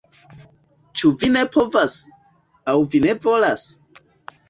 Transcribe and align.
Ĉu 1.01 1.11
vi 1.19 1.29
ne 1.35 1.45
povas, 1.57 1.99
aŭ 2.75 2.79
vi 2.97 3.07
ne 3.09 3.19
volas? 3.29 3.73